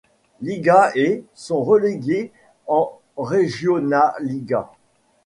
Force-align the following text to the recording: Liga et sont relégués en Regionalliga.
Liga 0.41 0.89
et 0.95 1.23
sont 1.35 1.61
relégués 1.63 2.31
en 2.65 2.99
Regionalliga. 3.17 4.71